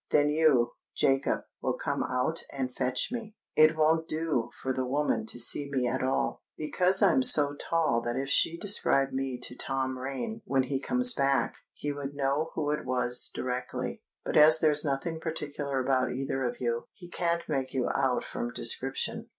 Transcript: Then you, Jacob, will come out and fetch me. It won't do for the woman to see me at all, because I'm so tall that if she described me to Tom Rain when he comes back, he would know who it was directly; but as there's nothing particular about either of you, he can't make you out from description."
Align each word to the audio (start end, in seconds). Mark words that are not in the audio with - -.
Then 0.09 0.29
you, 0.29 0.71
Jacob, 0.95 1.41
will 1.61 1.77
come 1.77 2.01
out 2.01 2.41
and 2.51 2.75
fetch 2.75 3.11
me. 3.11 3.35
It 3.55 3.77
won't 3.77 4.07
do 4.07 4.49
for 4.59 4.73
the 4.73 4.83
woman 4.83 5.27
to 5.27 5.39
see 5.39 5.69
me 5.69 5.87
at 5.87 6.01
all, 6.01 6.41
because 6.57 7.03
I'm 7.03 7.21
so 7.21 7.53
tall 7.53 8.01
that 8.03 8.15
if 8.15 8.27
she 8.27 8.57
described 8.57 9.13
me 9.13 9.39
to 9.43 9.55
Tom 9.55 9.99
Rain 9.99 10.41
when 10.43 10.63
he 10.63 10.81
comes 10.81 11.13
back, 11.13 11.53
he 11.75 11.91
would 11.91 12.15
know 12.15 12.49
who 12.55 12.71
it 12.71 12.83
was 12.83 13.29
directly; 13.31 14.01
but 14.25 14.35
as 14.35 14.57
there's 14.59 14.83
nothing 14.83 15.19
particular 15.19 15.79
about 15.79 16.11
either 16.11 16.45
of 16.45 16.59
you, 16.59 16.87
he 16.93 17.07
can't 17.07 17.47
make 17.47 17.71
you 17.71 17.87
out 17.93 18.23
from 18.23 18.49
description." 18.53 19.27